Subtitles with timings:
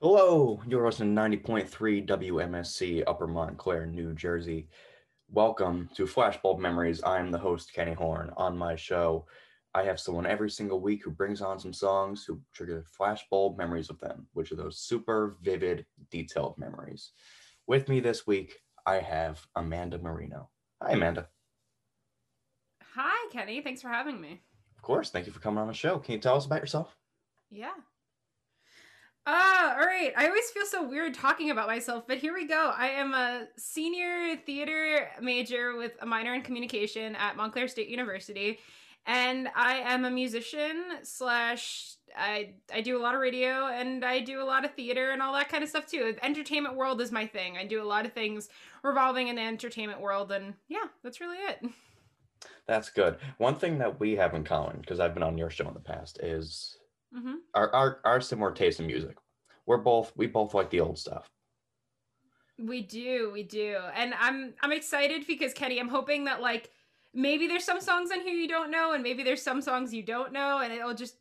[0.00, 4.68] Hello, you're listening to 90.3 WMSC Upper Montclair, New Jersey.
[5.28, 7.02] Welcome to Flashbulb Memories.
[7.02, 8.30] I'm the host, Kenny Horn.
[8.36, 9.26] On my show,
[9.74, 13.90] I have someone every single week who brings on some songs who trigger flashbulb memories
[13.90, 17.10] of them, which are those super vivid, detailed memories.
[17.66, 18.54] With me this week,
[18.86, 20.48] I have Amanda Marino.
[20.80, 21.26] Hi, Amanda.
[22.94, 23.62] Hi, Kenny.
[23.62, 24.42] Thanks for having me.
[24.76, 25.10] Of course.
[25.10, 25.98] Thank you for coming on the show.
[25.98, 26.94] Can you tell us about yourself?
[27.50, 27.72] Yeah.
[29.26, 30.12] Ah, all right.
[30.16, 32.72] I always feel so weird talking about myself, but here we go.
[32.74, 38.58] I am a senior theater major with a minor in communication at Montclair State University,
[39.04, 44.20] and I am a musician slash I I do a lot of radio and I
[44.20, 46.16] do a lot of theater and all that kind of stuff too.
[46.22, 47.58] Entertainment world is my thing.
[47.58, 48.48] I do a lot of things
[48.82, 51.66] revolving in the entertainment world, and yeah, that's really it.
[52.66, 53.18] That's good.
[53.38, 55.80] One thing that we have in common, because I've been on your show in the
[55.80, 56.77] past, is
[57.14, 59.16] hmm our, our our similar taste in music.
[59.66, 61.26] We're both we both like the old stuff.
[62.58, 63.76] We do, we do.
[63.94, 66.70] And I'm I'm excited because Kenny, I'm hoping that like
[67.14, 70.02] maybe there's some songs on here you don't know and maybe there's some songs you
[70.02, 71.16] don't know and it'll just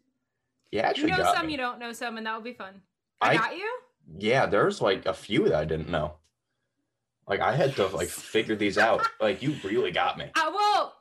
[0.72, 1.54] Yeah, you know some, me.
[1.54, 2.82] you don't know some and that'll be fun.
[3.22, 3.80] I, I- got you?
[4.20, 6.16] Yeah, there's like a few that I didn't know.
[7.28, 9.06] Like I had to like figure these out.
[9.20, 10.26] Like you really got me.
[10.36, 10.94] Uh, well,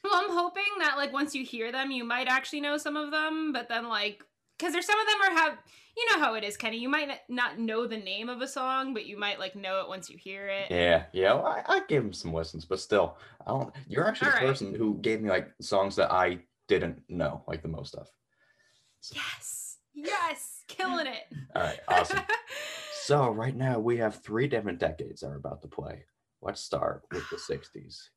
[0.04, 3.10] well, I'm hoping that like once you hear them, you might actually know some of
[3.10, 4.24] them, but then like
[4.58, 5.58] because there's some of them are have
[5.96, 6.78] you know how it is, Kenny.
[6.78, 9.88] You might not know the name of a song, but you might like know it
[9.88, 10.70] once you hear it.
[10.70, 11.34] Yeah, yeah.
[11.34, 13.74] well, I, I gave him some listens, but still, I don't.
[13.88, 14.48] You're actually the All right.
[14.48, 16.38] person who gave me like songs that I
[16.68, 18.08] didn't know, like the most of.
[19.12, 21.24] Yes, yes, killing it.
[21.56, 22.20] All right, awesome.
[22.92, 26.04] so right now we have three different decades that are about to play.
[26.40, 28.10] Let's start with the '60s.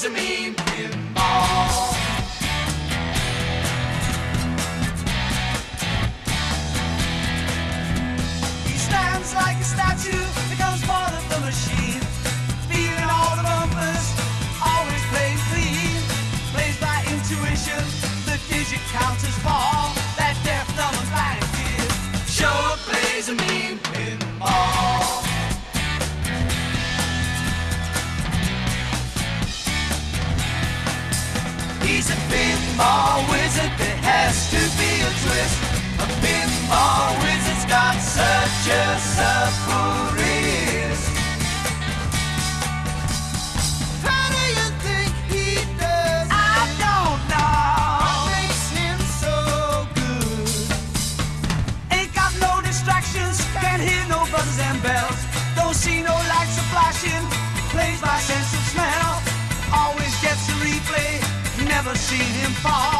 [0.00, 0.59] Plays a mean
[62.10, 62.99] seen him fall.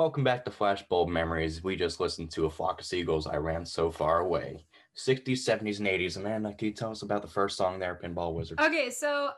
[0.00, 1.62] Welcome back to Flashbulb Memories.
[1.62, 4.64] We just listened to A Flock of Seagulls, I Ran So Far Away.
[4.96, 6.16] 60s, 70s, and 80s.
[6.16, 8.58] Amanda, can you tell us about the first song there, Pinball Wizard?
[8.62, 9.32] Okay, so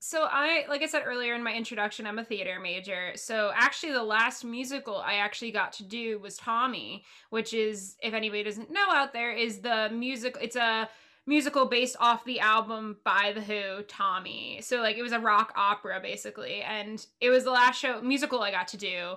[0.00, 3.12] so I like I said earlier in my introduction, I'm a theater major.
[3.14, 8.14] So actually the last musical I actually got to do was Tommy, which is if
[8.14, 10.88] anybody doesn't know out there is the music it's a
[11.24, 14.60] musical based off the album by the Who, Tommy.
[14.60, 18.42] So like it was a rock opera basically and it was the last show musical
[18.42, 19.14] I got to do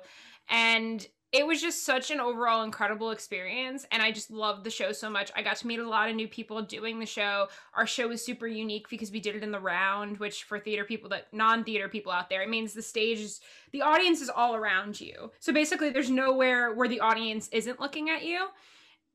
[0.50, 4.92] and it was just such an overall incredible experience and i just loved the show
[4.92, 5.30] so much.
[5.36, 7.48] I got to meet a lot of new people doing the show.
[7.76, 10.86] Our show was super unique because we did it in the round which for theater
[10.86, 14.56] people that non-theater people out there it means the stage is the audience is all
[14.56, 15.32] around you.
[15.40, 18.48] So basically there's nowhere where the audience isn't looking at you.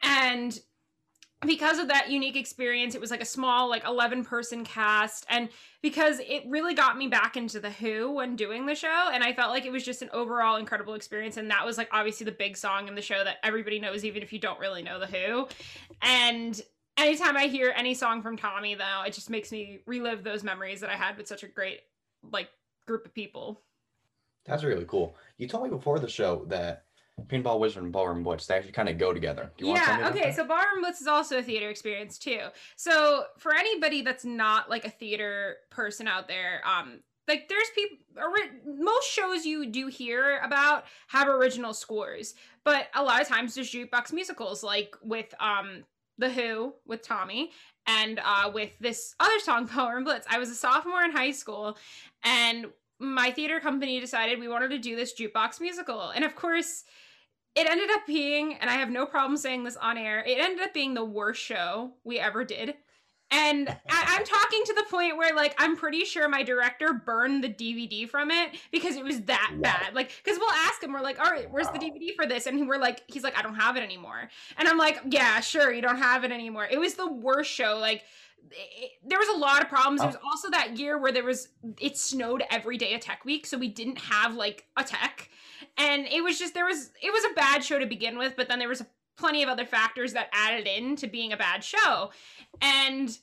[0.02, 0.58] And
[1.46, 5.48] because of that unique experience it was like a small like 11 person cast and
[5.82, 9.32] because it really got me back into the who when doing the show and i
[9.32, 12.32] felt like it was just an overall incredible experience and that was like obviously the
[12.32, 15.06] big song in the show that everybody knows even if you don't really know the
[15.06, 15.46] who
[16.02, 16.62] and
[16.96, 20.80] anytime i hear any song from tommy though it just makes me relive those memories
[20.80, 21.80] that i had with such a great
[22.30, 22.48] like
[22.86, 23.62] group of people
[24.44, 25.16] That's really cool.
[25.38, 26.84] You told me before the show that
[27.26, 29.50] Pinball Wizard and Ballroom Blitz, they actually kind of go together.
[29.56, 32.40] Do you want to yeah okay so ballroom blitz is also a theater experience too.
[32.76, 37.98] So for anybody that's not like a theater person out there um like there's people
[38.66, 43.70] most shows you do hear about have original scores but a lot of times there's
[43.70, 45.84] jukebox musicals like with um
[46.18, 47.50] the who with tommy
[47.86, 50.26] and uh with this other song ballroom blitz.
[50.28, 51.76] I was a sophomore in high school
[52.24, 52.66] and
[53.02, 56.84] my theater company decided we wanted to do this jukebox musical and of course
[57.54, 60.64] it ended up being, and I have no problem saying this on air, it ended
[60.64, 62.74] up being the worst show we ever did.
[63.30, 67.42] And I, I'm talking to the point where, like, I'm pretty sure my director burned
[67.42, 69.60] the DVD from it because it was that Wow.
[69.62, 69.94] bad.
[69.94, 72.46] Like, because we'll ask him, we're like, all right, where's the DVD for this?
[72.46, 74.28] And we're like, he's like, I don't have it anymore.
[74.58, 76.68] And I'm like, yeah, sure, you don't have it anymore.
[76.70, 77.78] It was the worst show.
[77.78, 78.02] Like,
[78.50, 80.00] it, there was a lot of problems.
[80.00, 80.12] There oh.
[80.12, 81.48] was also that year where there was,
[81.80, 83.46] it snowed every day at Tech Week.
[83.46, 85.30] So we didn't have, like, a tech
[85.76, 88.48] and it was just there was it was a bad show to begin with but
[88.48, 88.82] then there was
[89.16, 92.10] plenty of other factors that added in to being a bad show
[92.60, 93.18] and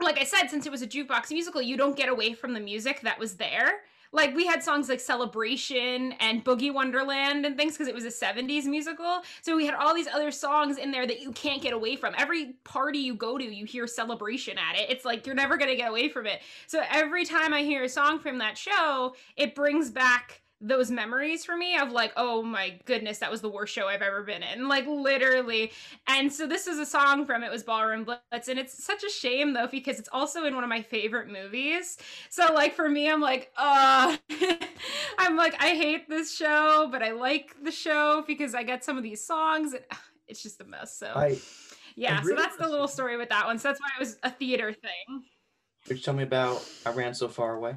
[0.00, 2.60] like i said since it was a jukebox musical you don't get away from the
[2.60, 3.80] music that was there
[4.12, 8.08] like we had songs like celebration and boogie wonderland and things because it was a
[8.08, 9.22] 70s musical.
[9.40, 12.14] So we had all these other songs in there that you can't get away from.
[12.18, 14.90] Every party you go to you hear celebration at it.
[14.90, 16.42] It's like you're never going to get away from it.
[16.66, 21.44] So every time i hear a song from that show it brings back those memories
[21.44, 24.42] for me of like, oh my goodness, that was the worst show I've ever been
[24.42, 24.68] in.
[24.68, 25.72] Like literally.
[26.06, 28.48] And so this is a song from it was Ballroom Blitz.
[28.48, 31.98] And it's such a shame though, because it's also in one of my favorite movies.
[32.30, 34.16] So like for me, I'm like, uh
[35.18, 38.96] I'm like, I hate this show, but I like the show because I get some
[38.96, 39.84] of these songs and
[40.28, 40.96] it's just a mess.
[40.96, 41.38] So I,
[41.96, 43.58] yeah, really so that's the little story with that one.
[43.58, 45.24] So that's why it was a theater thing.
[45.86, 47.74] could you tell me about I Ran So Far Away?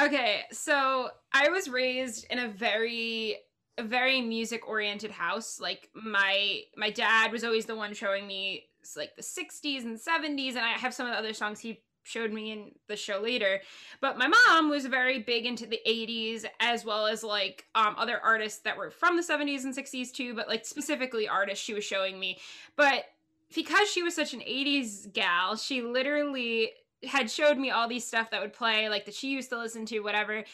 [0.00, 3.38] Okay, so I was raised in a very
[3.76, 5.60] a very music oriented house.
[5.60, 10.50] Like my my dad was always the one showing me like the 60s and 70s
[10.50, 13.62] and I have some of the other songs he showed me in the show later.
[14.00, 18.20] But my mom was very big into the 80s as well as like um other
[18.20, 21.84] artists that were from the 70s and 60s too, but like specifically artists she was
[21.84, 22.38] showing me.
[22.76, 23.04] But
[23.54, 26.72] because she was such an 80s gal, she literally
[27.06, 29.86] had showed me all these stuff that would play, like that she used to listen
[29.86, 30.44] to, whatever.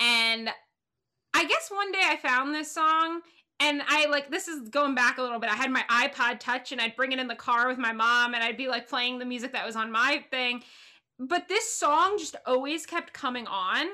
[0.00, 0.50] And
[1.34, 3.20] I guess one day I found this song
[3.60, 5.50] and I like this is going back a little bit.
[5.50, 8.34] I had my iPod touch and I'd bring it in the car with my mom
[8.34, 10.62] and I'd be like playing the music that was on my thing.
[11.18, 13.86] But this song just always kept coming on.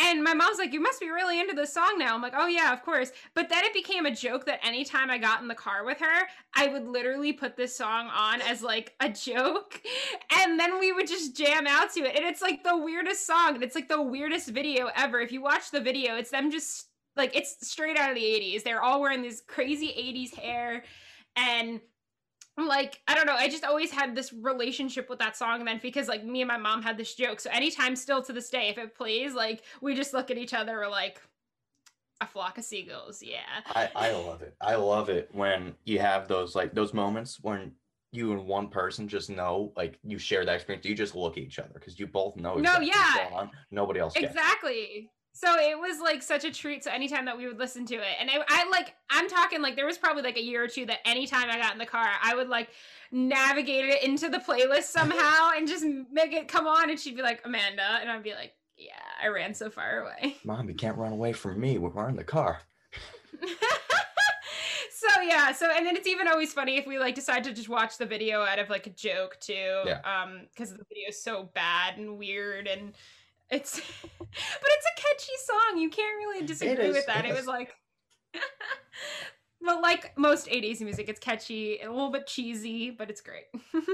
[0.00, 2.14] And my mom's like, You must be really into this song now.
[2.14, 3.12] I'm like, Oh, yeah, of course.
[3.34, 6.26] But then it became a joke that anytime I got in the car with her,
[6.54, 9.80] I would literally put this song on as like a joke.
[10.32, 12.16] And then we would just jam out to it.
[12.16, 13.54] And it's like the weirdest song.
[13.54, 15.20] And it's like the weirdest video ever.
[15.20, 16.86] If you watch the video, it's them just
[17.16, 18.62] like, it's straight out of the 80s.
[18.62, 20.84] They're all wearing this crazy 80s hair.
[21.36, 21.80] And
[22.66, 25.60] like I don't know, I just always had this relationship with that song.
[25.60, 28.32] And then because like me and my mom had this joke, so anytime still to
[28.32, 31.20] this day, if it plays, like we just look at each other, we're like
[32.20, 33.22] a flock of seagulls.
[33.22, 33.40] Yeah.
[33.66, 34.54] I, I love it.
[34.60, 37.72] I love it when you have those like those moments when
[38.12, 40.84] you and one person just know like you share that experience.
[40.84, 42.56] You just look at each other because you both know.
[42.56, 43.46] No, yeah.
[43.70, 44.14] Nobody else.
[44.16, 45.10] Exactly.
[45.32, 46.84] So it was like such a treat.
[46.84, 49.76] So anytime that we would listen to it, and I, I like, I'm talking like
[49.76, 52.06] there was probably like a year or two that anytime I got in the car,
[52.22, 52.70] I would like
[53.12, 57.22] navigate it into the playlist somehow and just make it come on, and she'd be
[57.22, 60.36] like Amanda, and I'd be like, yeah, I ran so far away.
[60.44, 61.78] Mom, you can't run away from me.
[61.78, 62.62] We're in the car.
[64.90, 67.68] so yeah, so and then it's even always funny if we like decide to just
[67.68, 69.82] watch the video out of like a joke too.
[69.86, 70.00] Yeah.
[70.04, 72.94] Um, because the video is so bad and weird and
[73.50, 73.80] it's
[74.12, 75.78] but it's a catchy song.
[75.78, 77.24] You can't really disagree is, with that.
[77.24, 77.74] it It was like
[79.62, 83.44] But like most 80s music, it's catchy, a little bit cheesy, but it's great.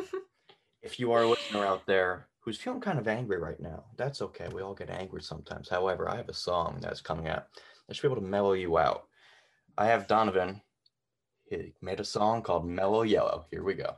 [0.83, 4.23] If you are a listener out there who's feeling kind of angry right now, that's
[4.23, 4.47] okay.
[4.53, 5.69] We all get angry sometimes.
[5.69, 7.47] However, I have a song that's coming out
[7.89, 9.09] that should be able to mellow you out.
[9.77, 10.61] I have Donovan.
[11.51, 13.47] He made a song called Mellow Yellow.
[13.51, 13.97] Here we go.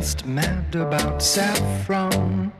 [0.00, 2.50] Just mad about saffron.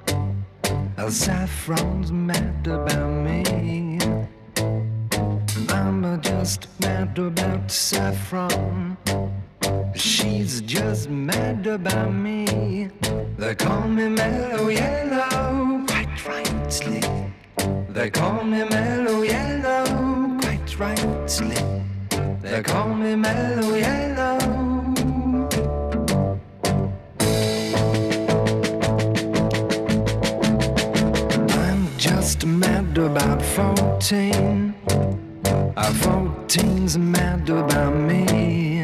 [0.99, 3.99] Uh, Saffron's mad about me.
[5.71, 8.95] I'm just mad about saffron.
[9.95, 12.91] She's just mad about me.
[13.39, 17.01] They call me mellow yellow, quite rightly.
[17.89, 21.57] They call me mellow yellow, quite rightly.
[22.43, 24.60] They call me mellow yellow.
[33.01, 34.75] About 14.
[34.87, 38.83] Uh, 14's mad about me.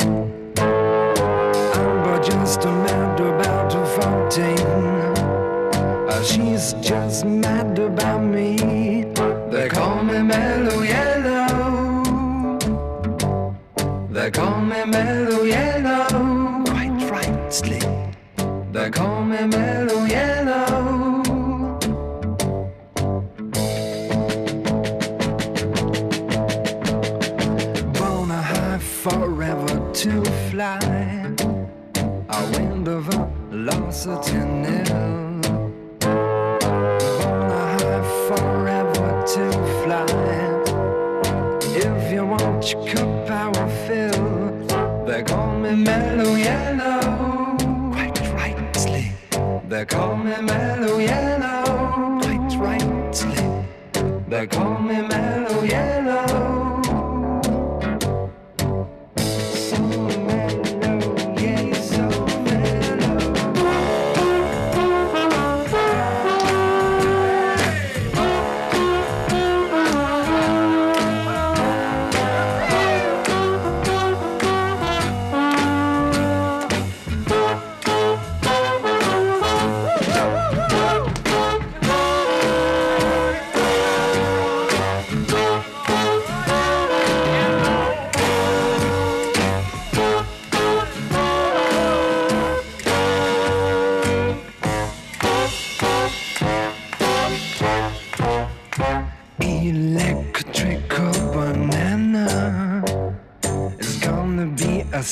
[0.58, 3.72] I'm but just mad about
[4.32, 4.58] 14.
[6.08, 8.56] Uh, she's just mad about me.
[9.50, 12.02] They call me mellow yellow.
[14.10, 15.25] They call me mellow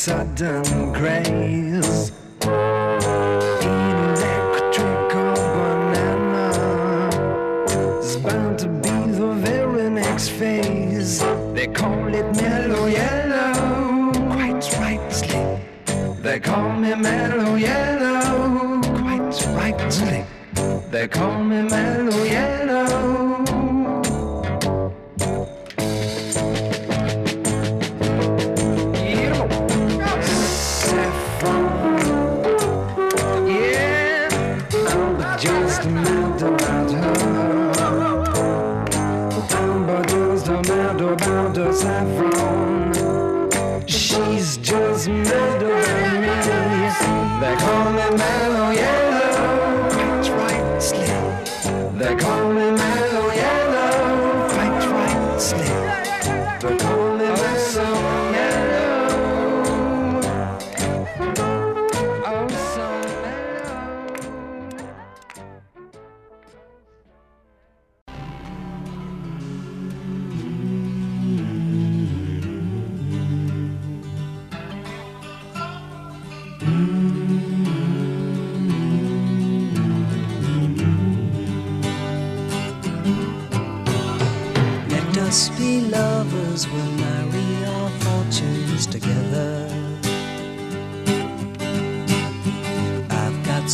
[0.04, 1.43] sudden craze.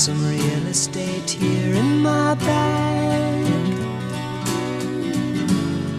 [0.01, 3.45] Some real estate here in my bag.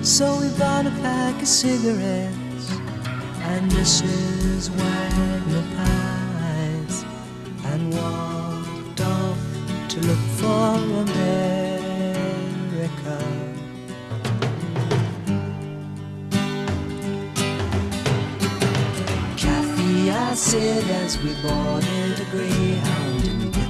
[0.04, 2.72] So we bought a pack of cigarettes
[3.52, 4.70] and Mrs.
[4.72, 7.06] Wagner pies
[7.66, 9.38] and walked off
[9.90, 12.00] to look for America.
[19.38, 23.11] Kathy, I said as we boarded a Greyhound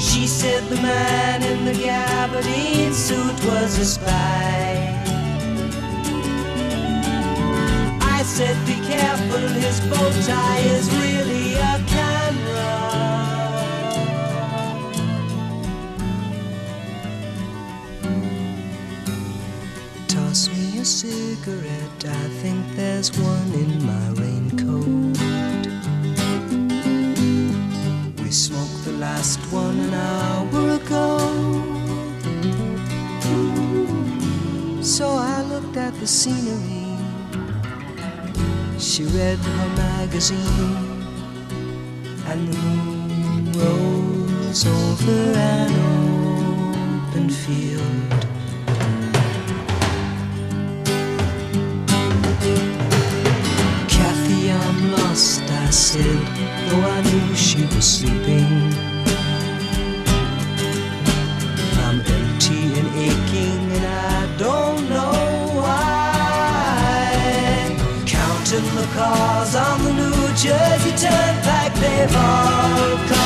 [0.00, 4.96] She said the man in the gabardine suit was a spy.
[8.00, 12.70] I said, be careful, his bow tie is really a camera.
[20.08, 24.19] Toss me a cigarette, I think there's one in my raincoat.
[29.20, 31.18] Last one hour ago.
[34.80, 36.96] So I looked at the scenery.
[38.78, 41.04] She read her magazine,
[42.30, 45.20] and the moon rose over
[45.52, 45.72] an
[47.04, 48.10] open field.
[53.86, 56.22] Kathy, I'm lost, I said,
[56.68, 58.79] though I knew she was sleeping.
[69.56, 73.19] On the New Jersey Turnpike, they've all come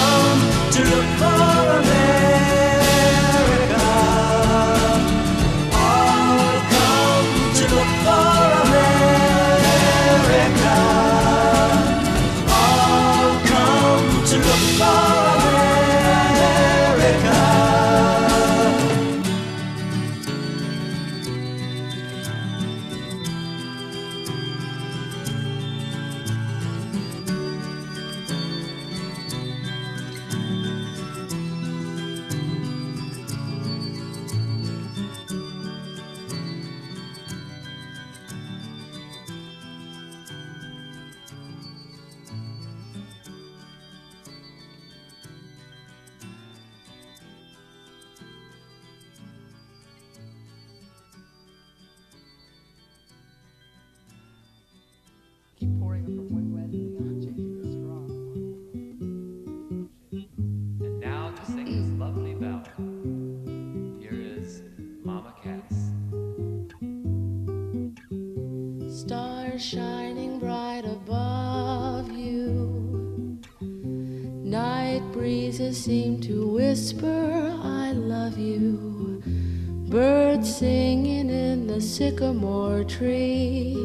[83.05, 83.77] tree.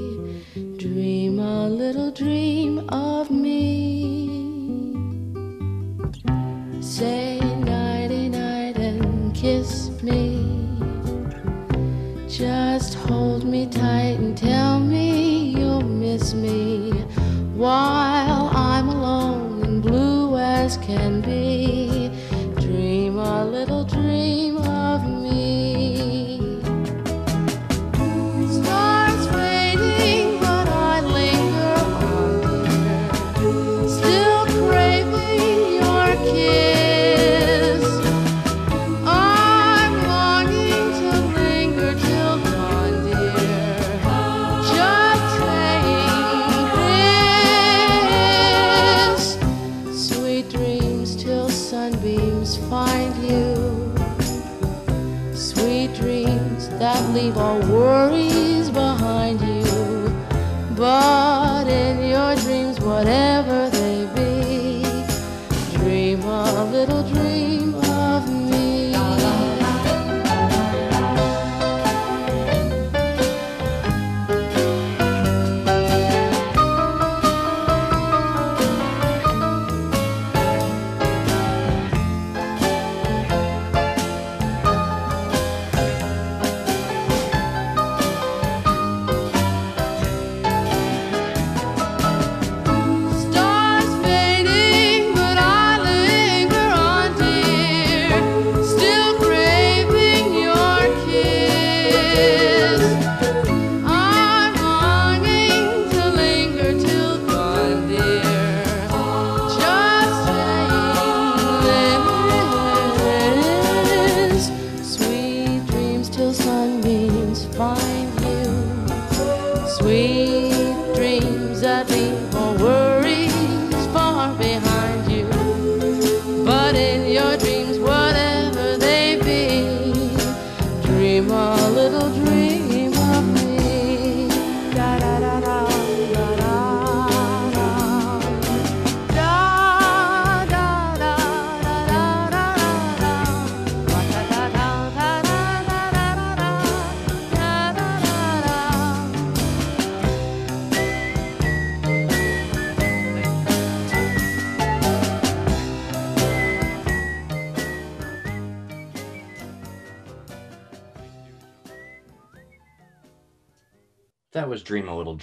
[0.78, 4.30] Dream a little dream of me.
[6.80, 10.24] Say nighty night and kiss me.
[12.30, 16.92] Just hold me tight and tell me you'll miss me
[17.64, 21.49] while I'm alone and blue as can be.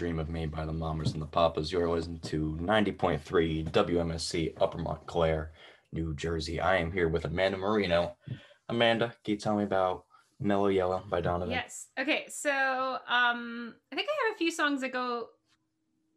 [0.07, 1.73] Of Me by the Mamas and the Papas.
[1.73, 5.51] You're listening to 90.3 WMSC Upper Montclair,
[5.93, 6.61] New Jersey.
[6.61, 8.17] I am here with Amanda Marino.
[8.69, 10.05] Amanda, can you tell me about
[10.39, 11.51] Mellow Yellow by Donovan?
[11.51, 11.89] Yes.
[11.99, 12.27] Okay.
[12.29, 15.27] So um, I think I have a few songs that go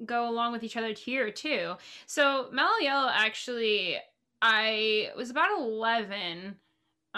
[0.06, 1.74] go along with each other here too.
[2.06, 3.98] So Mellow Yellow actually,
[4.44, 6.58] I was about eleven.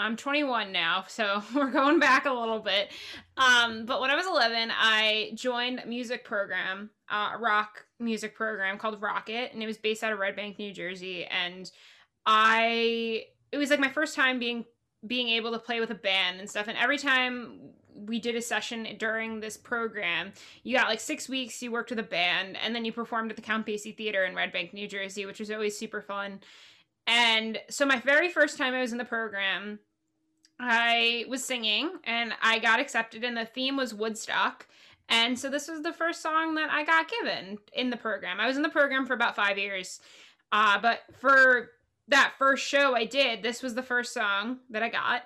[0.02, 2.90] I'm 21 now, so we're going back a little bit.
[3.36, 8.34] Um, but when I was 11, I joined a music program, uh, a rock music
[8.34, 11.24] program called Rocket, and it was based out of Red Bank, New Jersey.
[11.24, 11.70] And
[12.26, 14.64] I, it was like my first time being
[15.04, 16.68] being able to play with a band and stuff.
[16.68, 17.58] And every time
[17.94, 21.98] we did a session during this program, you got like six weeks, you worked with
[21.98, 24.86] a band, and then you performed at the Count Basie Theater in Red Bank, New
[24.86, 26.40] Jersey, which was always super fun.
[27.06, 29.80] And so my very first time I was in the program,
[30.58, 34.66] I was singing and I got accepted, and the theme was Woodstock.
[35.08, 38.40] And so this was the first song that I got given in the program.
[38.40, 40.00] I was in the program for about five years.
[40.52, 41.70] Uh, but for
[42.08, 45.22] that first show I did, this was the first song that I got.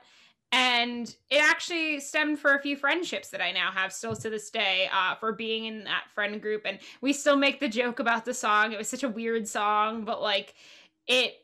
[0.52, 4.48] And it actually stemmed for a few friendships that I now have still to this
[4.50, 6.62] day uh, for being in that friend group.
[6.64, 8.72] And we still make the joke about the song.
[8.72, 10.54] It was such a weird song, but like
[11.06, 11.34] it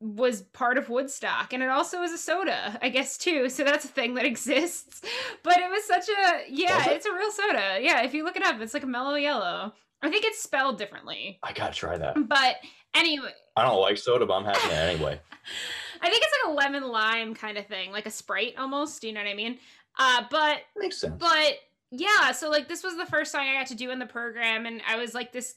[0.00, 3.48] was part of Woodstock and it also is a soda, I guess too.
[3.48, 5.02] So that's a thing that exists.
[5.42, 6.96] But it was such a yeah, it?
[6.96, 7.78] it's a real soda.
[7.80, 9.72] Yeah, if you look it up, it's like a mellow yellow.
[10.02, 11.38] I think it's spelled differently.
[11.42, 12.16] I gotta try that.
[12.28, 12.56] But
[12.94, 15.20] anyway, I don't like soda, but I'm having it anyway.
[16.02, 19.06] I think it's like a lemon lime kind of thing, like a Sprite almost, do
[19.06, 19.58] you know what I mean?
[19.98, 21.14] Uh but Makes sense.
[21.18, 21.58] but
[21.90, 24.66] yeah, so like this was the first song I got to do in the program,
[24.66, 25.54] and I was like this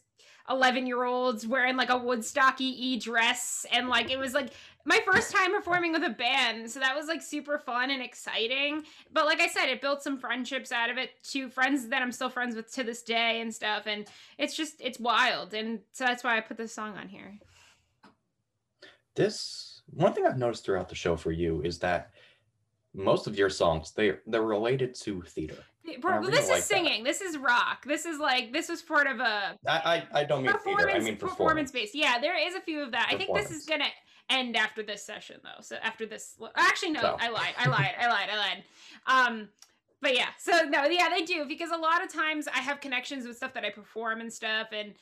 [0.50, 4.52] 11 year olds wearing like a Woodstocky e dress, and like it was like
[4.86, 8.84] my first time performing with a band, so that was like super fun and exciting.
[9.14, 12.12] But like I said, it built some friendships out of it to friends that I'm
[12.12, 14.08] still friends with to this day and stuff, and
[14.38, 17.38] it's just it's wild, and so that's why I put this song on here.
[19.16, 22.12] this one thing I've noticed throughout the show for you is that
[22.94, 25.64] most of your songs they they're related to theater.
[26.04, 26.76] Really this like is that.
[26.76, 27.04] singing.
[27.04, 27.86] This is rock.
[27.86, 30.90] This is like this was part of a I I, I don't mean theater.
[30.90, 31.72] I performance mean performance performance.
[31.72, 31.96] based.
[31.96, 33.10] Yeah, there is a few of that.
[33.12, 33.86] I think this is gonna
[34.30, 35.62] end after this session though.
[35.62, 37.18] So after this, actually no, So.
[37.20, 37.54] I lied.
[37.58, 37.92] I lied.
[38.00, 38.30] I lied.
[38.32, 38.64] I lied.
[39.08, 39.50] Um,
[40.02, 40.28] but yeah.
[40.38, 43.54] So no, yeah, they do because a lot of times I have connections with stuff
[43.54, 44.94] that I perform and stuff, and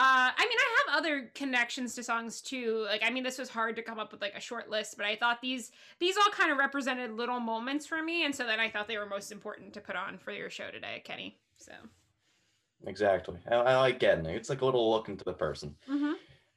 [0.00, 2.86] uh, I mean I have other connections to songs too.
[2.88, 5.04] Like I mean this was hard to come up with like a short list, but
[5.04, 8.58] I thought these these all kind of represented little moments for me, and so then
[8.58, 11.38] I thought they were most important to put on for your show today, Kenny.
[11.58, 11.72] So.
[12.86, 13.36] Exactly.
[13.50, 14.36] I, I like getting it.
[14.36, 15.76] It's like a little look into the person.
[15.86, 16.12] Mm-hmm.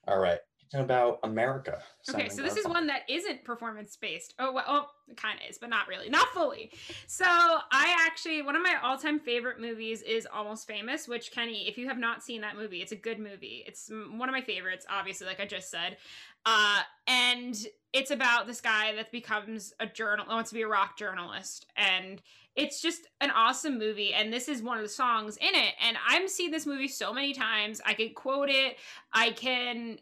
[0.08, 0.40] All right.
[0.74, 1.82] About America.
[2.10, 4.34] Okay, so this is one that isn't performance based.
[4.40, 6.72] Oh, well, oh, it kind of is, but not really, not fully.
[7.06, 11.68] So I actually one of my all time favorite movies is Almost Famous, which Kenny,
[11.68, 13.64] if you have not seen that movie, it's a good movie.
[13.68, 15.98] It's one of my favorites, obviously, like I just said.
[16.46, 20.98] Uh, and it's about this guy that becomes a journal, wants to be a rock
[20.98, 22.22] journalist, and
[22.56, 24.14] it's just an awesome movie.
[24.14, 25.74] And this is one of the songs in it.
[25.82, 27.82] And I've seen this movie so many times.
[27.86, 28.78] I can quote it.
[29.12, 29.98] I can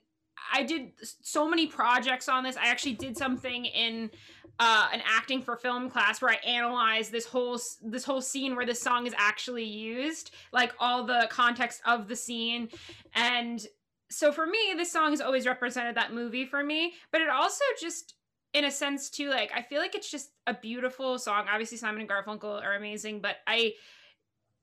[0.54, 0.92] I did
[1.22, 2.58] so many projects on this.
[2.58, 4.10] I actually did something in
[4.60, 8.66] uh, an acting for film class where I analyzed this whole this whole scene where
[8.66, 12.70] this song is actually used, like all the context of the scene,
[13.16, 13.66] and
[14.12, 16.94] so for me, this song has always represented that movie for me.
[17.12, 18.16] But it also just,
[18.54, 21.46] in a sense, too, like I feel like it's just a beautiful song.
[21.50, 23.74] Obviously, Simon and Garfunkel are amazing, but I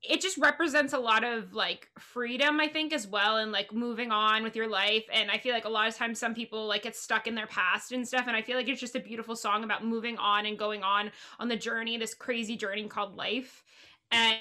[0.03, 4.13] it just represents a lot of like freedom i think as well and like moving
[4.13, 6.83] on with your life and i feel like a lot of times some people like
[6.83, 9.35] get stuck in their past and stuff and i feel like it's just a beautiful
[9.35, 13.65] song about moving on and going on on the journey this crazy journey called life
[14.13, 14.37] and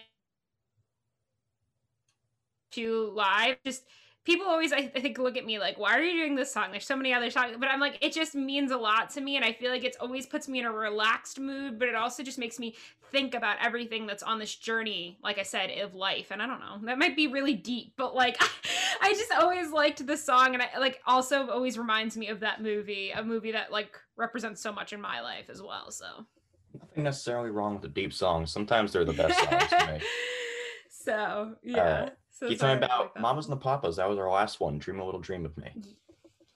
[2.71, 3.83] to live just
[4.27, 6.65] people always I, I think look at me like why are you doing this song
[6.71, 9.37] there's so many other songs but i'm like it just means a lot to me
[9.37, 12.21] and i feel like it's always puts me in a relaxed mood but it also
[12.21, 12.75] just makes me
[13.09, 16.59] think about everything that's on this journey like i said of life and i don't
[16.59, 18.37] know that might be really deep but like
[19.01, 22.61] i just always liked the song and i like also always reminds me of that
[22.61, 26.25] movie a movie that like represents so much in my life as well so
[26.77, 28.51] Nothing necessarily wrong with the deep songs.
[28.51, 30.01] Sometimes they're the best songs to me.
[30.91, 32.09] so yeah.
[32.39, 33.19] So you sorry talking about.
[33.19, 33.95] Mamas and the Papas.
[33.95, 34.77] That was our last one.
[34.77, 35.71] Dream a little dream of me.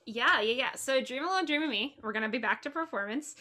[0.06, 0.72] Yeah, yeah, yeah.
[0.74, 1.96] So Dream a Little Dream of Me.
[2.02, 3.36] We're gonna be back to performance.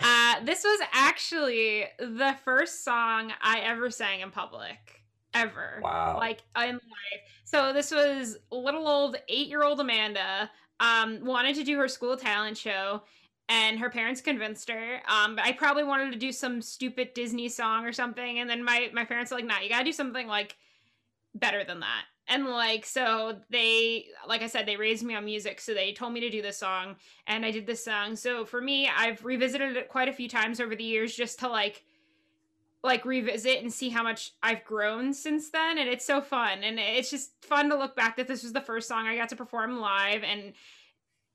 [0.00, 5.02] Uh, this was actually the first song I ever sang in public.
[5.34, 5.80] Ever.
[5.82, 6.16] Wow.
[6.18, 7.22] Like in life.
[7.44, 10.50] So this was little old eight-year-old Amanda.
[10.80, 13.02] Um, wanted to do her school talent show.
[13.48, 15.00] And her parents convinced her.
[15.06, 18.40] Um, but I probably wanted to do some stupid Disney song or something.
[18.40, 20.56] And then my my parents were like, nah, you gotta do something like
[21.38, 22.04] better than that.
[22.28, 26.12] And like so they like I said they raised me on music so they told
[26.12, 28.16] me to do this song and I did this song.
[28.16, 31.48] So for me I've revisited it quite a few times over the years just to
[31.48, 31.84] like
[32.82, 36.78] like revisit and see how much I've grown since then and it's so fun and
[36.78, 39.36] it's just fun to look back that this was the first song I got to
[39.36, 40.52] perform live and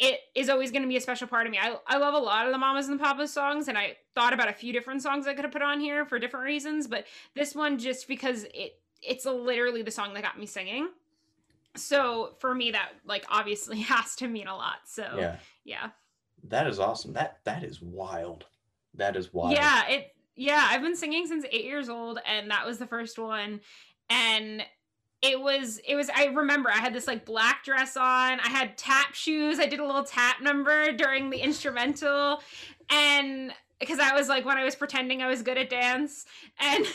[0.01, 1.59] it is always going to be a special part of me.
[1.61, 4.33] I, I love a lot of the Mamas and the Papas songs, and I thought
[4.33, 7.05] about a few different songs I could have put on here for different reasons, but
[7.35, 10.89] this one just because it it's literally the song that got me singing.
[11.75, 14.77] So for me, that like obviously has to mean a lot.
[14.85, 15.35] So Yeah.
[15.63, 15.89] yeah,
[16.45, 17.13] That is awesome.
[17.13, 18.45] That that is wild.
[18.95, 19.53] That is wild.
[19.53, 19.87] yeah.
[19.87, 20.67] It yeah.
[20.69, 23.61] I've been singing since eight years old, and that was the first one,
[24.09, 24.63] and
[25.21, 28.75] it was it was i remember i had this like black dress on i had
[28.75, 32.41] tap shoes i did a little tap number during the instrumental
[32.89, 36.25] and because i was like when i was pretending i was good at dance
[36.59, 36.85] and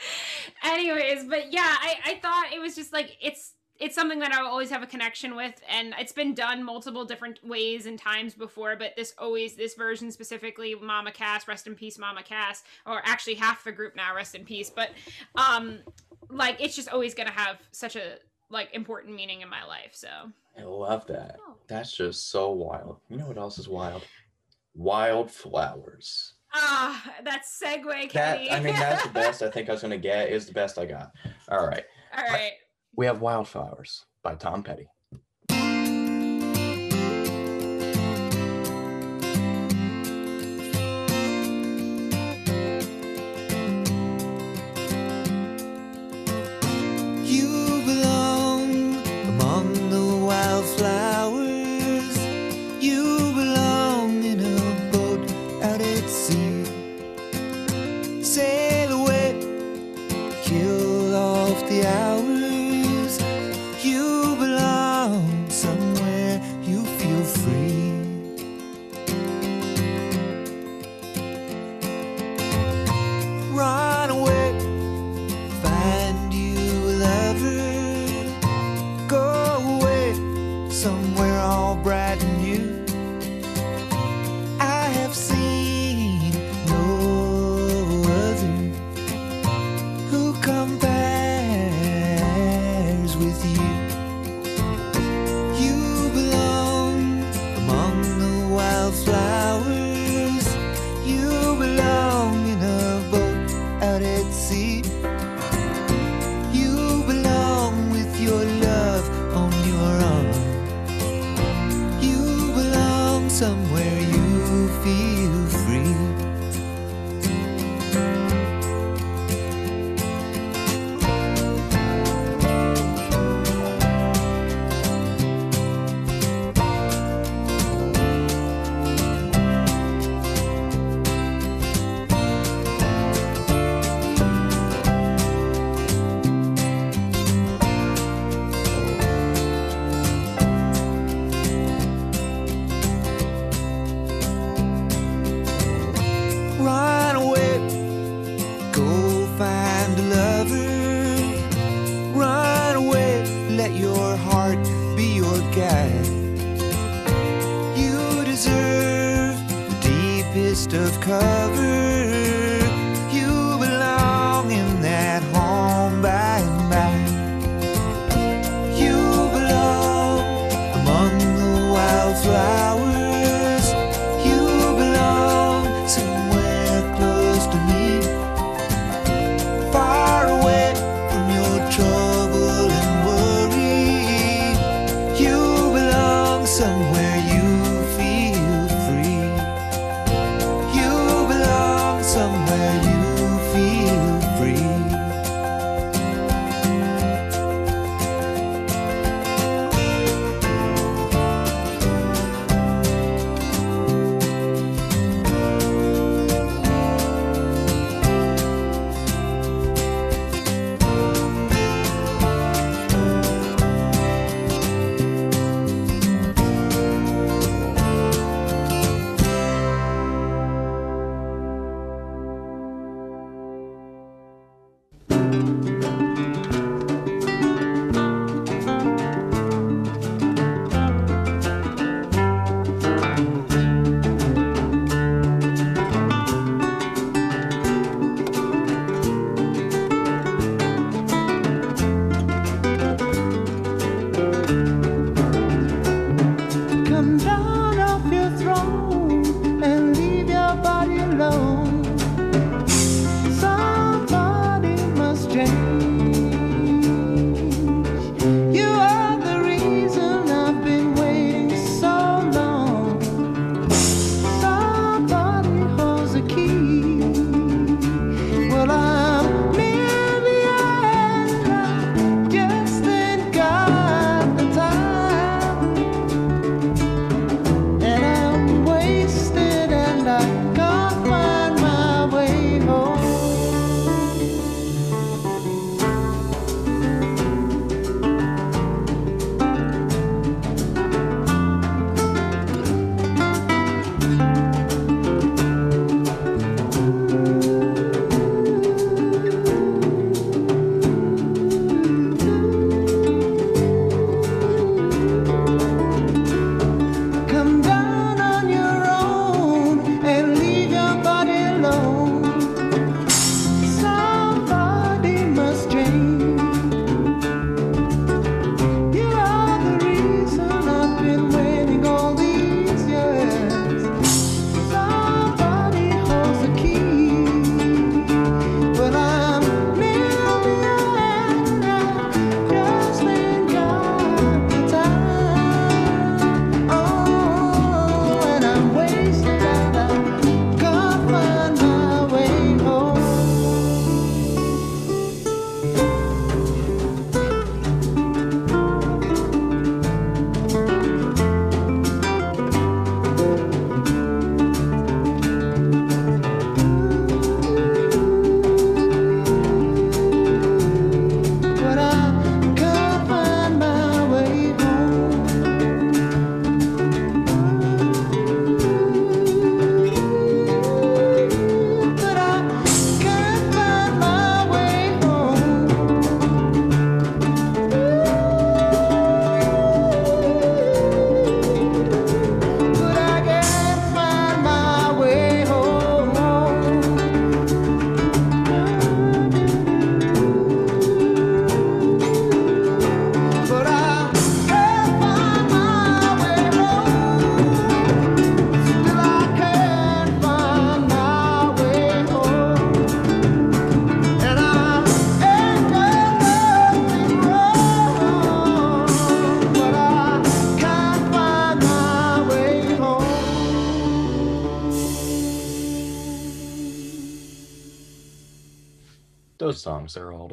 [0.64, 3.52] anyways but yeah i i thought it was just like it's
[3.82, 7.44] it's something that I'll always have a connection with, and it's been done multiple different
[7.44, 8.76] ways and times before.
[8.76, 13.34] But this always, this version specifically, Mama Cass, rest in peace, Mama Cass, or actually
[13.34, 14.70] half the group now, rest in peace.
[14.70, 14.90] But
[15.34, 15.80] um,
[16.30, 18.18] like it's just always gonna have such a
[18.50, 19.90] like important meaning in my life.
[19.94, 20.08] So
[20.56, 21.38] I love that.
[21.44, 21.54] Oh.
[21.66, 22.98] That's just so wild.
[23.08, 24.04] You know what else is wild?
[24.74, 26.34] Wildflowers.
[26.54, 28.50] ah, that segue, That Kenny.
[28.50, 30.30] I mean, that's the best I think I was gonna get.
[30.30, 31.12] Is the best I got.
[31.50, 31.84] All right,
[32.16, 32.52] All right.
[32.96, 34.88] we have Wildflowers by Tom Petty.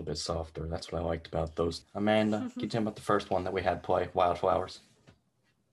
[0.10, 0.66] Bit softer.
[0.68, 1.84] That's what I liked about those.
[1.96, 4.80] Amanda, can you tell me about the first one that we had play, Wildflowers?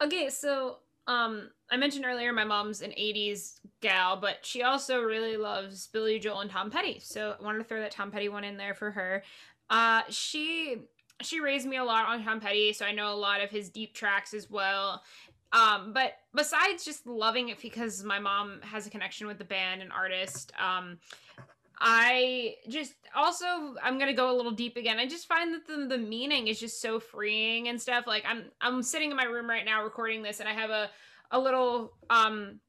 [0.03, 5.37] Okay, so um I mentioned earlier my mom's an 80s gal, but she also really
[5.37, 7.01] loves Billy Joel and Tom Petty.
[7.01, 9.23] So I wanted to throw that Tom Petty one in there for her.
[9.71, 10.83] Uh she
[11.23, 13.71] she raised me a lot on Tom Petty, so I know a lot of his
[13.71, 15.03] deep tracks as well.
[15.53, 19.81] Um but besides just loving it because my mom has a connection with the band
[19.81, 20.99] and artist, um
[21.79, 24.99] I just also I'm gonna go a little deep again.
[24.99, 28.07] I just find that the the meaning is just so freeing and stuff.
[28.07, 30.91] Like I'm I'm sitting in my room right now recording this, and I have a
[31.31, 32.61] a little um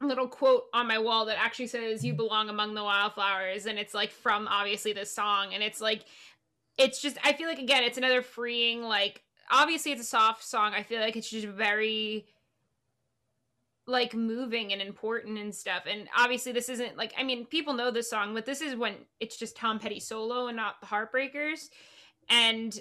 [0.00, 3.94] little quote on my wall that actually says "You belong among the wildflowers," and it's
[3.94, 6.04] like from obviously this song, and it's like
[6.76, 10.72] it's just I feel like again it's another freeing like obviously it's a soft song.
[10.74, 12.26] I feel like it's just very
[13.88, 15.84] like moving and important and stuff.
[15.90, 18.94] And obviously this isn't like I mean people know this song, but this is when
[19.18, 21.70] it's just Tom Petty solo and not the Heartbreakers.
[22.28, 22.78] And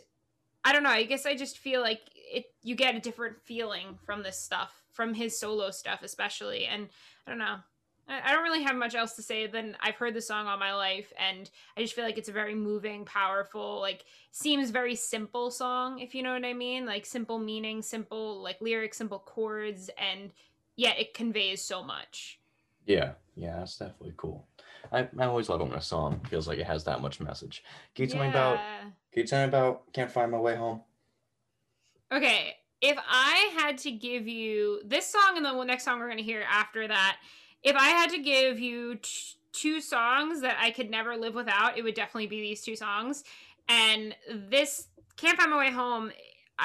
[0.66, 3.98] I don't know, I guess I just feel like it you get a different feeling
[4.06, 6.66] from this stuff, from his solo stuff especially.
[6.66, 6.90] And
[7.26, 7.56] I don't know.
[8.10, 10.58] I I don't really have much else to say than I've heard the song all
[10.58, 14.96] my life, and I just feel like it's a very moving, powerful, like seems very
[14.96, 16.86] simple song, if you know what I mean.
[16.86, 20.32] Like simple meaning, simple like lyrics, simple chords, and
[20.78, 22.40] yet it conveys so much.
[22.86, 24.48] Yeah, yeah, that's definitely cool.
[24.92, 27.64] I, I always love it when a song feels like it has that much message.
[27.94, 28.60] Can you tell me about
[29.12, 30.82] can you tell me about Can't Find My Way Home?
[32.12, 36.20] Okay, if I had to give you this song and the next song we're going
[36.20, 37.18] to hear after that,
[37.64, 41.78] if I had to give you t- two songs that I could never live without,
[41.78, 43.24] it would definitely be these two songs.
[43.68, 46.12] And this Can't Find My Way Home,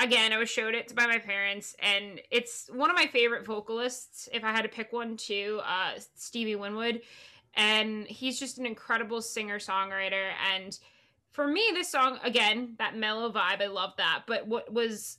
[0.01, 4.28] again, I was showed it by my parents, and it's one of my favorite vocalists.
[4.32, 7.03] If I had to pick one, too, uh, Stevie Winwood.
[7.55, 10.30] And he's just an incredible singer songwriter.
[10.55, 10.78] And
[11.32, 14.22] for me, this song, again, that mellow vibe, I love that.
[14.26, 15.18] But what was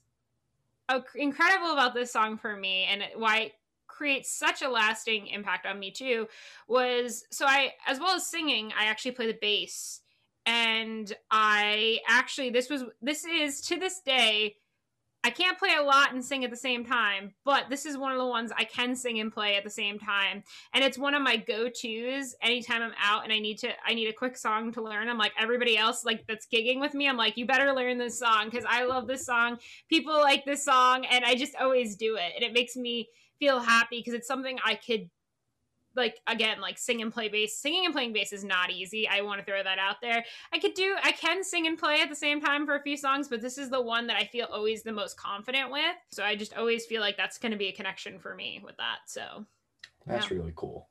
[1.16, 3.54] incredible about this song for me and why it
[3.88, 6.28] creates such a lasting impact on me too
[6.68, 10.02] was so I as well as singing I actually play the bass
[10.46, 14.56] and I actually this was this is to this day
[15.24, 18.12] I can't play a lot and sing at the same time but this is one
[18.12, 20.44] of the ones I can sing and play at the same time.
[20.74, 24.08] And it's one of my go-to's anytime I'm out and I need to I need
[24.08, 25.10] a quick song to learn.
[25.10, 28.20] I'm like everybody else like that's gigging with me I'm like you better learn this
[28.20, 29.60] song cuz I love this song.
[29.90, 32.34] People like this song and I just always do it.
[32.36, 33.10] And it makes me
[33.40, 35.10] feel happy because it's something I could
[35.96, 39.22] like again like sing and play bass singing and playing bass is not easy i
[39.22, 42.10] want to throw that out there i could do i can sing and play at
[42.10, 44.48] the same time for a few songs but this is the one that i feel
[44.52, 47.68] always the most confident with so i just always feel like that's going to be
[47.68, 49.46] a connection for me with that so
[50.06, 50.38] That's Yeah.
[50.38, 50.90] really cool.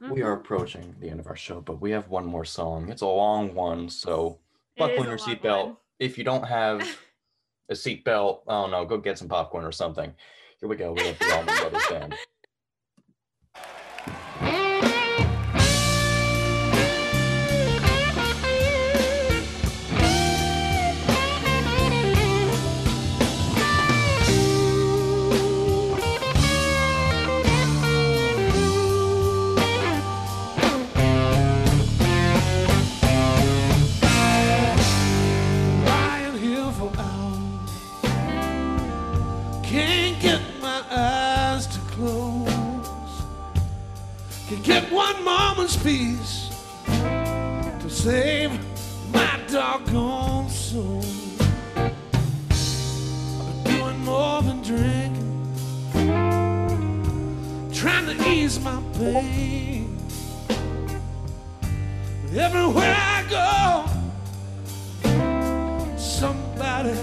[0.00, 0.24] We mhm.
[0.24, 2.88] are approaching the end of our show, but we have one more song.
[2.88, 4.38] It's a long one, so
[4.76, 5.76] buckle in your seatbelt.
[6.00, 6.80] If you don't have
[7.68, 10.12] a seatbelt, I don't know, go get some popcorn or something.
[10.58, 10.92] Here we go.
[10.92, 12.14] We have the Allman Brothers Band.
[44.62, 46.50] Get one moment's peace
[46.86, 48.50] to save
[49.12, 51.04] my doggone soul.
[51.76, 51.94] I've
[53.64, 55.28] been doing more than drinking,
[57.72, 59.98] trying to ease my pain.
[62.34, 63.92] Everywhere I go
[66.22, 66.96] somebody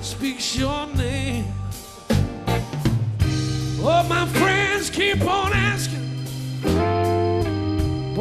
[0.00, 1.44] speaks your name.
[3.84, 6.08] Oh, my friends keep on asking,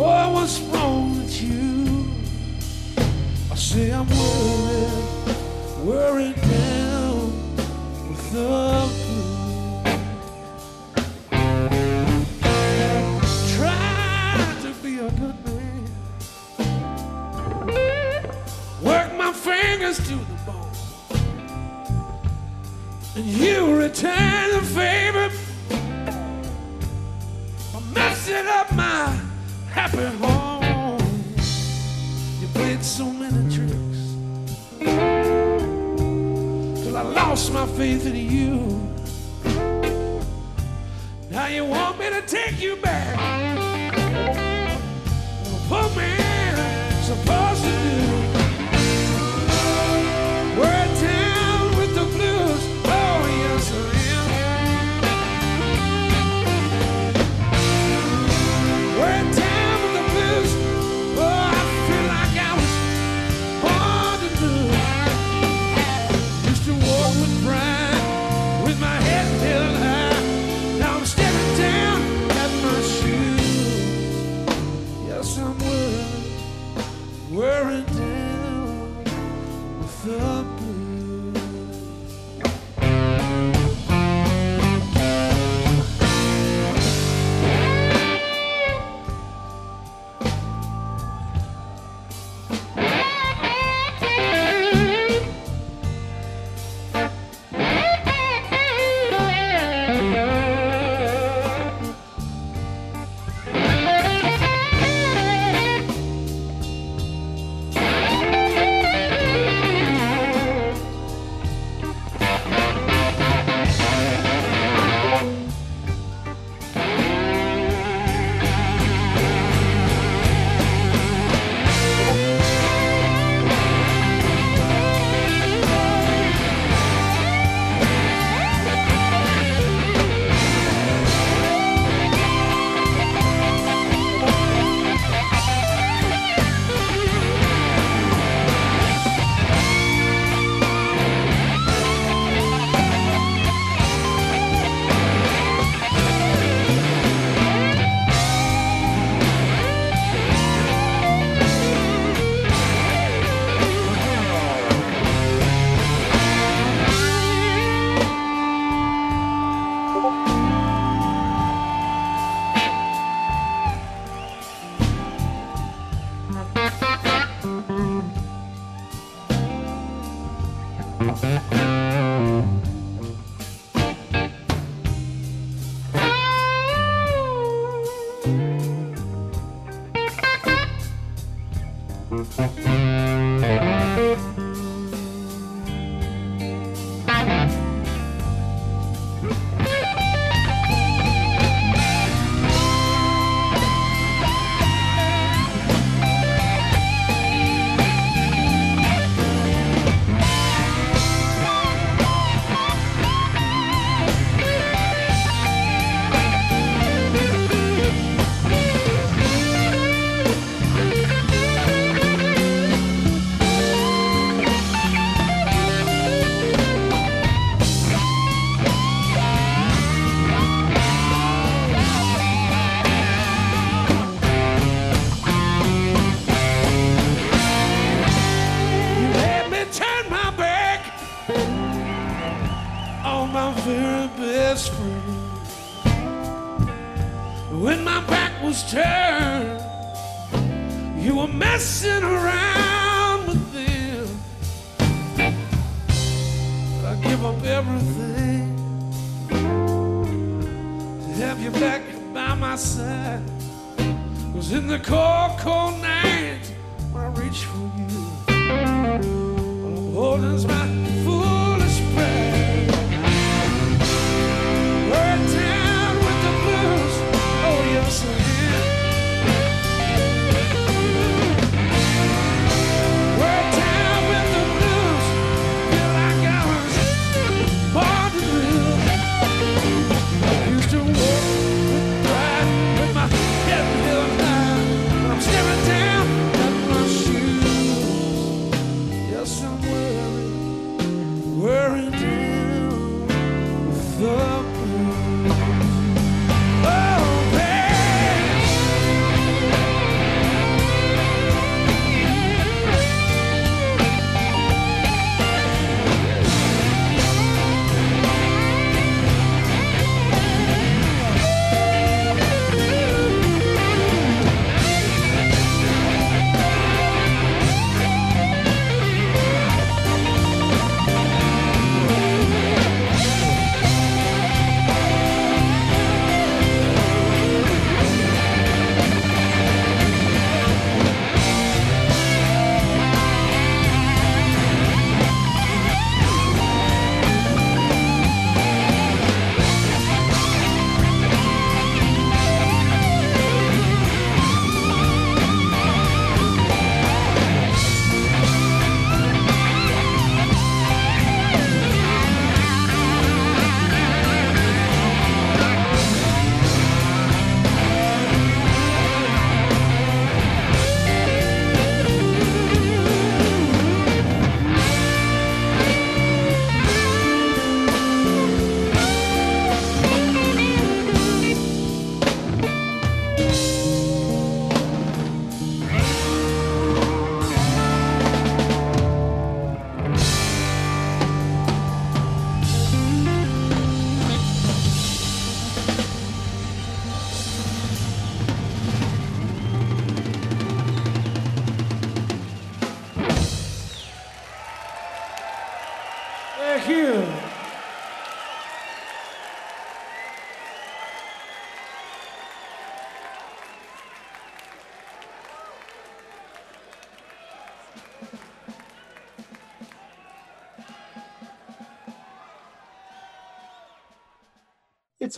[0.02, 2.10] boy, what's wrong with you?
[3.52, 5.36] I say I'm worried,
[5.86, 7.32] worried down
[8.10, 9.36] with the blue.
[13.56, 15.84] Try to be a good man.
[18.82, 20.78] Work my fingers to the bone.
[23.16, 25.30] And you return the favor
[27.72, 28.71] by messing up
[29.98, 30.98] home.
[32.40, 34.16] You played so many tricks
[36.84, 38.88] till I lost my faith in you.
[41.30, 43.18] Now you want me to take you back.
[45.70, 46.11] What a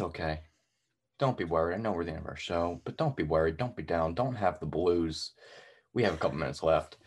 [0.04, 0.42] okay.
[1.20, 1.76] Don't be worried.
[1.76, 3.58] I know we're the end of our show, but don't be worried.
[3.58, 4.14] Don't be down.
[4.14, 5.32] Don't have the blues.
[5.94, 6.98] We have a couple minutes left.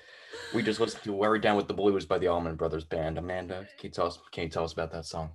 [0.54, 3.18] We just listened to "Worry Down with the Blues" by the Allman Brothers Band.
[3.18, 4.18] Amanda, can you tell us?
[4.32, 5.30] Can you tell us about that song?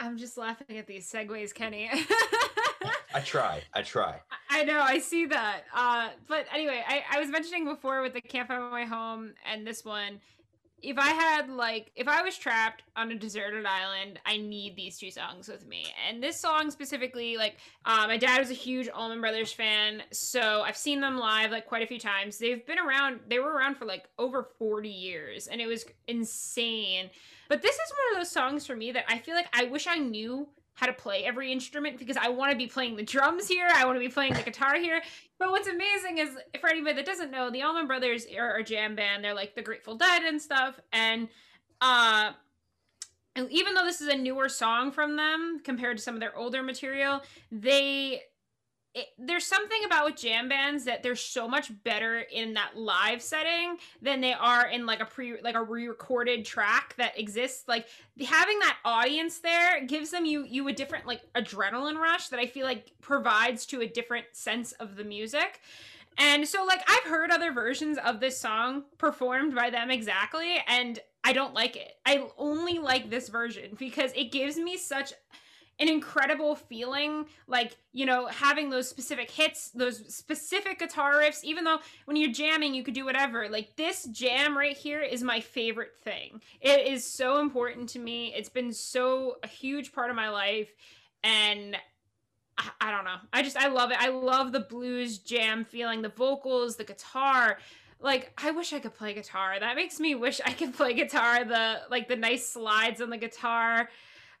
[0.00, 1.90] I'm just laughing at these segues, Kenny.
[3.14, 3.62] I try.
[3.72, 4.20] I try.
[4.50, 5.62] I know, I see that.
[5.74, 9.32] Uh, but anyway, I, I was mentioning before with the Can't Find My Way Home
[9.50, 10.20] and this one,
[10.82, 14.98] if I had like, if I was trapped on a deserted island, I need these
[14.98, 15.86] two songs with me.
[16.08, 20.62] And this song specifically, like, uh, my dad was a huge Allman Brothers fan, so
[20.62, 22.38] I've seen them live like quite a few times.
[22.38, 27.10] They've been around, they were around for like over 40 years, and it was insane.
[27.48, 29.86] But this is one of those songs for me that I feel like I wish
[29.86, 33.48] I knew how to play every instrument because I want to be playing the drums
[33.48, 33.68] here.
[33.74, 35.02] I want to be playing the guitar here.
[35.38, 36.28] But what's amazing is,
[36.60, 39.24] for anybody that doesn't know, the Allman Brothers are a jam band.
[39.24, 40.78] They're like the Grateful Dead and stuff.
[40.92, 41.28] And
[41.80, 42.32] uh,
[43.50, 46.62] even though this is a newer song from them compared to some of their older
[46.62, 48.20] material, they
[48.96, 53.20] it, there's something about with jam bands that they're so much better in that live
[53.20, 57.68] setting than they are in like a pre like a re-recorded track that exists.
[57.68, 57.86] Like
[58.26, 62.46] having that audience there gives them you you a different like adrenaline rush that i
[62.46, 65.60] feel like provides to a different sense of the music.
[66.16, 70.98] And so like i've heard other versions of this song performed by them exactly and
[71.22, 71.92] i don't like it.
[72.06, 75.12] I only like this version because it gives me such
[75.78, 81.64] an incredible feeling like you know having those specific hits those specific guitar riffs even
[81.64, 83.48] though when you're jamming you could do whatever.
[83.48, 86.40] Like this jam right here is my favorite thing.
[86.60, 88.32] It is so important to me.
[88.34, 90.72] It's been so a huge part of my life
[91.22, 91.76] and
[92.58, 93.16] I, I don't know.
[93.32, 93.98] I just i love it.
[94.00, 97.58] I love the blues jam feeling the vocals the guitar.
[98.00, 99.60] Like i wish i could play guitar.
[99.60, 101.44] That makes me wish i could play guitar.
[101.44, 103.90] The like the nice slides on the guitar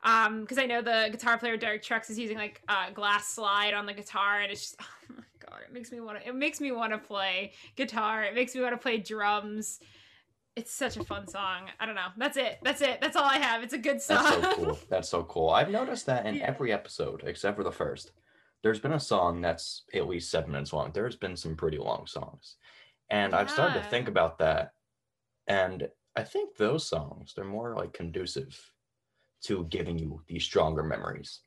[0.02, 3.74] Um, because I know the guitar player Derek Trucks is using like uh, glass slide
[3.74, 6.28] on the guitar, and it's just oh my god, it makes me want to.
[6.28, 8.22] It makes me want to play guitar.
[8.24, 9.80] It makes me want to play drums.
[10.54, 11.68] It's such a fun song.
[11.78, 12.08] I don't know.
[12.16, 12.58] That's it.
[12.62, 12.98] That's it.
[13.02, 13.62] That's all I have.
[13.62, 14.24] It's a good song.
[14.24, 14.78] That's so cool.
[14.88, 15.50] That's so cool.
[15.50, 16.46] I've noticed that in Yeah.
[16.46, 18.12] every episode except for the first.
[18.62, 20.92] There's been a song that's at least seven minutes long.
[20.92, 22.56] There's been some pretty long songs.
[23.10, 24.72] And I've started to think about that.
[25.46, 28.58] And I think those songs, they're more like conducive
[29.44, 31.40] to giving you these stronger memories.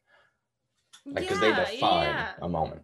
[1.06, 2.32] Like, because they define yeah.
[2.42, 2.82] a moment.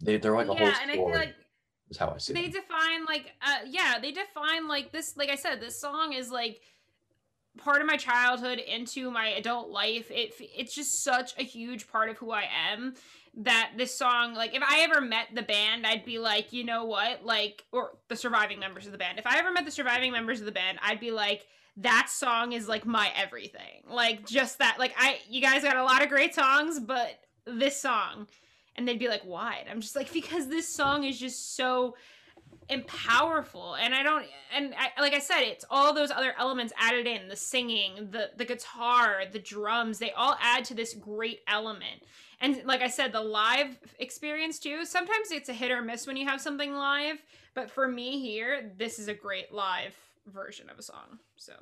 [0.00, 1.34] They, they're like a yeah, whole and I feel story, like
[1.92, 2.52] is how I see they it.
[2.52, 6.60] define like uh yeah they define like this like i said this song is like
[7.58, 12.08] part of my childhood into my adult life it it's just such a huge part
[12.08, 12.94] of who i am
[13.36, 16.84] that this song like if i ever met the band i'd be like you know
[16.84, 20.12] what like or the surviving members of the band if i ever met the surviving
[20.12, 21.46] members of the band i'd be like
[21.78, 23.82] that song is like my everything.
[23.88, 27.80] Like just that like i you guys got a lot of great songs but this
[27.80, 28.26] song.
[28.76, 31.96] And they'd be like why And i'm just like because this song is just so
[32.68, 33.74] and powerful.
[33.74, 37.28] And i don't and I, like i said it's all those other elements added in
[37.28, 42.02] the singing the the guitar the drums they all add to this great element.
[42.40, 46.18] And like i said the live experience too sometimes it's a hit or miss when
[46.18, 47.16] you have something live
[47.54, 49.96] but for me here this is a great live
[50.26, 51.52] version of a song so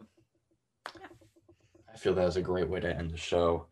[1.92, 3.66] I feel that was a great way to end the show.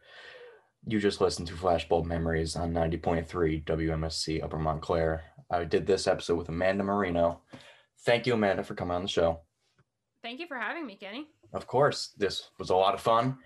[0.87, 5.23] You just listened to Flashbulb Memories on 90.3 WMSC Upper Montclair.
[5.51, 7.43] I did this episode with Amanda Marino.
[8.05, 9.41] Thank you, Amanda, for coming on the show.
[10.23, 13.39] thank you for having me kenny Of course, this was a lot of fun.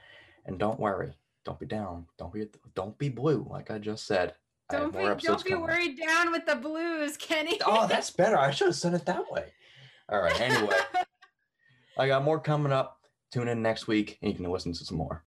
[0.47, 1.13] And don't worry,
[1.45, 2.07] don't be down.
[2.19, 4.35] Don't be don't be blue, like I just said.
[4.71, 5.65] Don't be don't be coming.
[5.65, 8.39] worried down with the blues kenny Oh, that's better.
[8.39, 9.53] I should have said it that way.
[10.09, 10.39] All right.
[10.41, 10.77] Anyway,
[11.99, 12.99] I got more coming up.
[13.33, 15.25] Tune in next week and you can listen to some more.